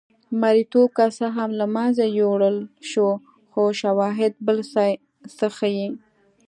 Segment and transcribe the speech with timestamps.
[0.41, 2.57] مریتوب که څه هم له منځه یووړل
[2.89, 3.07] شو
[3.51, 4.57] خو شواهد بل
[5.37, 5.87] څه ښيي.